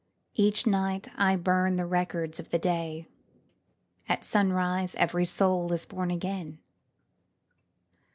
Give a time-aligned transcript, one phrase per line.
[0.33, 3.05] Each night I burn the records of the day,—
[4.09, 6.57] At sunrise every soul is born again